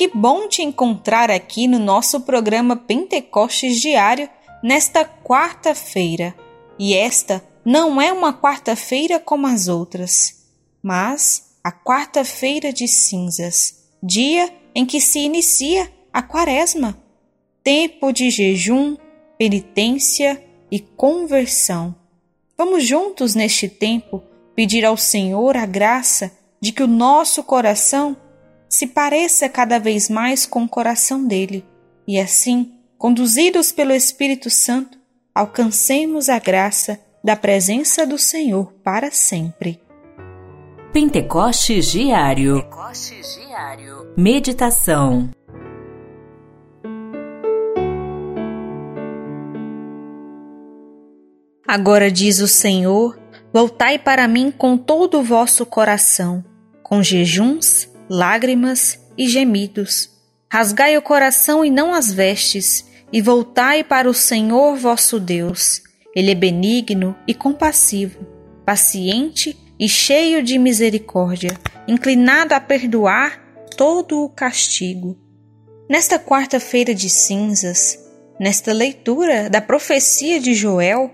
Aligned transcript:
Que 0.00 0.08
bom 0.08 0.48
te 0.48 0.62
encontrar 0.62 1.30
aqui 1.30 1.68
no 1.68 1.78
nosso 1.78 2.22
programa 2.22 2.74
Pentecostes 2.74 3.78
Diário 3.78 4.30
nesta 4.62 5.04
quarta-feira. 5.04 6.34
E 6.78 6.94
esta 6.94 7.44
não 7.66 8.00
é 8.00 8.10
uma 8.10 8.32
quarta-feira 8.32 9.20
como 9.20 9.46
as 9.46 9.68
outras, 9.68 10.46
mas 10.82 11.58
a 11.62 11.70
quarta-feira 11.70 12.72
de 12.72 12.88
cinzas, 12.88 13.90
dia 14.02 14.50
em 14.74 14.86
que 14.86 15.02
se 15.02 15.18
inicia 15.18 15.92
a 16.10 16.22
quaresma, 16.22 16.98
tempo 17.62 18.10
de 18.10 18.30
jejum, 18.30 18.96
penitência 19.36 20.42
e 20.70 20.80
conversão. 20.80 21.94
Vamos 22.56 22.86
juntos 22.86 23.34
neste 23.34 23.68
tempo 23.68 24.22
pedir 24.56 24.82
ao 24.82 24.96
Senhor 24.96 25.58
a 25.58 25.66
graça 25.66 26.32
de 26.58 26.72
que 26.72 26.82
o 26.82 26.88
nosso 26.88 27.44
coração 27.44 28.16
se 28.70 28.86
pareça 28.86 29.48
cada 29.48 29.80
vez 29.80 30.08
mais 30.08 30.46
com 30.46 30.62
o 30.62 30.68
coração 30.68 31.26
dele 31.26 31.64
e 32.06 32.20
assim, 32.20 32.72
conduzidos 32.96 33.72
pelo 33.72 33.92
Espírito 33.92 34.48
Santo, 34.48 34.96
alcancemos 35.34 36.28
a 36.28 36.38
graça 36.38 37.00
da 37.22 37.34
presença 37.34 38.06
do 38.06 38.16
Senhor 38.16 38.72
para 38.84 39.10
sempre. 39.10 39.80
Pentecostes 40.92 41.90
Diário. 41.90 42.62
Pentecostes 42.62 43.34
Diário. 43.34 44.14
Meditação. 44.16 45.30
Agora 51.66 52.10
diz 52.10 52.40
o 52.40 52.48
Senhor: 52.48 53.18
Voltai 53.52 53.98
para 53.98 54.26
mim 54.28 54.52
com 54.56 54.76
todo 54.76 55.18
o 55.18 55.22
vosso 55.22 55.66
coração, 55.66 56.44
com 56.82 57.02
jejuns, 57.02 57.89
lágrimas 58.10 58.98
e 59.16 59.28
gemidos. 59.28 60.10
Rasgai 60.52 60.98
o 60.98 61.02
coração 61.02 61.64
e 61.64 61.70
não 61.70 61.94
as 61.94 62.12
vestes, 62.12 62.84
e 63.12 63.22
voltai 63.22 63.84
para 63.84 64.10
o 64.10 64.14
Senhor 64.14 64.74
vosso 64.76 65.20
Deus. 65.20 65.80
Ele 66.14 66.32
é 66.32 66.34
benigno 66.34 67.16
e 67.24 67.32
compassivo, 67.32 68.26
paciente 68.66 69.56
e 69.78 69.88
cheio 69.88 70.42
de 70.42 70.58
misericórdia, 70.58 71.56
inclinado 71.86 72.52
a 72.52 72.60
perdoar 72.60 73.40
todo 73.76 74.24
o 74.24 74.28
castigo. 74.28 75.16
Nesta 75.88 76.18
quarta-feira 76.18 76.92
de 76.92 77.08
cinzas, 77.08 77.98
nesta 78.38 78.72
leitura 78.72 79.48
da 79.48 79.60
profecia 79.60 80.40
de 80.40 80.52
Joel, 80.54 81.12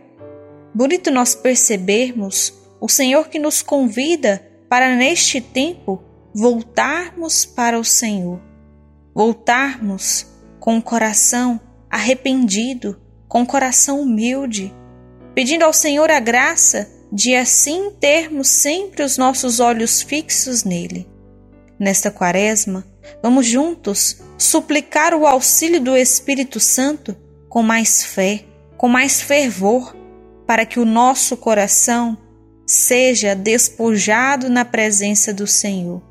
bonito 0.74 1.10
nós 1.10 1.34
percebermos 1.34 2.54
o 2.80 2.88
Senhor 2.88 3.28
que 3.28 3.38
nos 3.38 3.60
convida 3.62 4.46
para 4.68 4.96
neste 4.96 5.40
tempo 5.40 6.02
voltarmos 6.38 7.46
para 7.46 7.80
o 7.80 7.84
Senhor, 7.84 8.38
voltarmos 9.14 10.26
com 10.60 10.76
o 10.76 10.82
coração 10.82 11.58
arrependido, 11.88 13.00
com 13.26 13.40
o 13.40 13.46
coração 13.46 14.02
humilde, 14.02 14.70
pedindo 15.34 15.64
ao 15.64 15.72
Senhor 15.72 16.10
a 16.10 16.20
graça 16.20 16.90
de 17.10 17.34
assim 17.34 17.90
termos 17.98 18.48
sempre 18.48 19.02
os 19.02 19.16
nossos 19.16 19.60
olhos 19.60 20.02
fixos 20.02 20.62
nele. 20.62 21.08
Nesta 21.78 22.10
quaresma, 22.10 22.84
vamos 23.22 23.46
juntos 23.46 24.20
suplicar 24.36 25.14
o 25.14 25.26
auxílio 25.26 25.80
do 25.80 25.96
Espírito 25.96 26.60
Santo 26.60 27.16
com 27.48 27.62
mais 27.62 28.04
fé, 28.04 28.44
com 28.76 28.88
mais 28.88 29.22
fervor 29.22 29.96
para 30.46 30.66
que 30.66 30.78
o 30.78 30.84
nosso 30.84 31.34
coração 31.34 32.18
seja 32.66 33.34
despojado 33.34 34.50
na 34.50 34.66
presença 34.66 35.32
do 35.32 35.46
Senhor. 35.46 36.05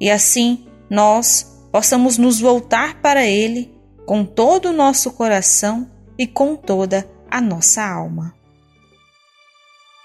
E 0.00 0.10
assim 0.10 0.66
nós 0.88 1.66
possamos 1.70 2.16
nos 2.16 2.40
voltar 2.40 3.00
para 3.00 3.26
Ele 3.26 3.72
com 4.06 4.24
todo 4.24 4.70
o 4.70 4.72
nosso 4.72 5.12
coração 5.12 5.88
e 6.18 6.26
com 6.26 6.56
toda 6.56 7.08
a 7.30 7.40
nossa 7.40 7.84
alma. 7.84 8.34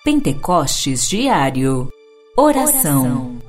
Pentecostes 0.04 1.08
Diário 1.08 1.90
Oração. 2.38 3.40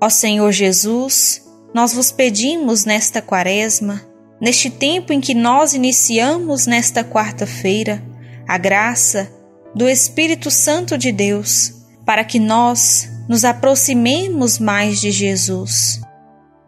Ó 0.00 0.08
Senhor 0.10 0.52
Jesus, 0.52 1.42
nós 1.72 1.94
vos 1.94 2.12
pedimos 2.12 2.84
nesta 2.84 3.22
quaresma, 3.22 4.02
neste 4.44 4.68
tempo 4.68 5.10
em 5.10 5.22
que 5.22 5.32
nós 5.32 5.72
iniciamos 5.72 6.66
nesta 6.66 7.02
quarta-feira, 7.02 8.04
a 8.46 8.58
graça 8.58 9.32
do 9.74 9.88
Espírito 9.88 10.50
Santo 10.50 10.98
de 10.98 11.10
Deus, 11.10 11.72
para 12.04 12.22
que 12.22 12.38
nós 12.38 13.08
nos 13.26 13.42
aproximemos 13.42 14.58
mais 14.58 15.00
de 15.00 15.10
Jesus, 15.10 15.98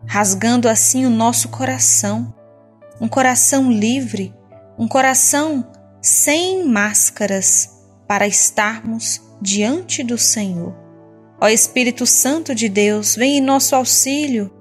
rasgando 0.06 0.70
assim 0.70 1.04
o 1.04 1.10
nosso 1.10 1.50
coração, 1.50 2.34
um 2.98 3.06
coração 3.06 3.70
livre, 3.70 4.34
um 4.78 4.88
coração 4.88 5.70
sem 6.00 6.64
máscaras, 6.64 7.68
para 8.08 8.26
estarmos 8.26 9.20
diante 9.42 10.02
do 10.02 10.16
Senhor. 10.16 10.74
Ó 11.38 11.46
Espírito 11.46 12.06
Santo 12.06 12.54
de 12.54 12.70
Deus, 12.70 13.14
vem 13.14 13.36
em 13.36 13.42
nosso 13.42 13.76
auxílio 13.76 14.55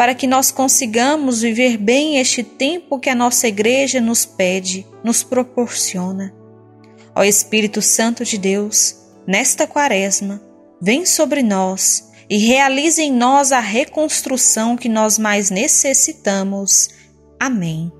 para 0.00 0.14
que 0.14 0.26
nós 0.26 0.50
consigamos 0.50 1.42
viver 1.42 1.76
bem 1.76 2.16
este 2.16 2.42
tempo 2.42 2.98
que 2.98 3.10
a 3.10 3.14
nossa 3.14 3.46
igreja 3.46 4.00
nos 4.00 4.24
pede, 4.24 4.86
nos 5.04 5.22
proporciona. 5.22 6.34
Ó 7.14 7.22
Espírito 7.22 7.82
Santo 7.82 8.24
de 8.24 8.38
Deus, 8.38 8.96
nesta 9.26 9.66
quaresma, 9.66 10.40
vem 10.80 11.04
sobre 11.04 11.42
nós 11.42 12.08
e 12.30 12.38
realize 12.38 13.02
em 13.02 13.12
nós 13.12 13.52
a 13.52 13.60
reconstrução 13.60 14.74
que 14.74 14.88
nós 14.88 15.18
mais 15.18 15.50
necessitamos. 15.50 16.88
Amém. 17.38 17.92